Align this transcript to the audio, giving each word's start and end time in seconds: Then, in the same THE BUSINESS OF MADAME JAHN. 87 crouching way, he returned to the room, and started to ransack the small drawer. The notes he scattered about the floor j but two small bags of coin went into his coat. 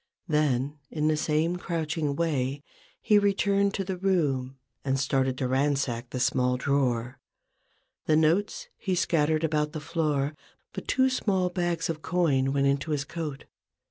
Then, 0.27 0.79
in 0.89 1.09
the 1.09 1.15
same 1.15 1.53
THE 1.53 1.57
BUSINESS 1.59 1.63
OF 1.63 1.69
MADAME 1.69 1.77
JAHN. 1.95 2.05
87 2.07 2.15
crouching 2.15 2.15
way, 2.33 2.63
he 3.03 3.19
returned 3.19 3.73
to 3.75 3.83
the 3.83 3.97
room, 3.97 4.57
and 4.83 4.99
started 4.99 5.37
to 5.37 5.47
ransack 5.47 6.09
the 6.09 6.19
small 6.19 6.57
drawer. 6.57 7.19
The 8.07 8.15
notes 8.15 8.67
he 8.77 8.95
scattered 8.95 9.43
about 9.43 9.73
the 9.73 9.79
floor 9.79 10.29
j 10.35 10.41
but 10.73 10.87
two 10.87 11.11
small 11.11 11.51
bags 11.51 11.87
of 11.87 12.01
coin 12.01 12.51
went 12.51 12.65
into 12.65 12.89
his 12.89 13.03
coat. 13.03 13.45